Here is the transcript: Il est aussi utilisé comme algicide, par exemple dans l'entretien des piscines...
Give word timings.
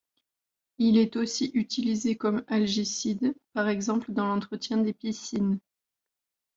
Il 0.79 0.97
est 0.97 1.15
aussi 1.15 1.51
utilisé 1.53 2.17
comme 2.17 2.43
algicide, 2.47 3.35
par 3.53 3.67
exemple 3.69 4.11
dans 4.13 4.25
l'entretien 4.25 4.77
des 4.77 4.93
piscines... 4.93 5.59